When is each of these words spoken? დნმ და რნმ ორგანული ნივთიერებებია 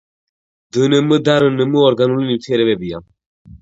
დნმ 0.77 1.13
და 1.29 1.37
რნმ 1.45 1.79
ორგანული 1.85 2.29
ნივთიერებებია 2.35 3.09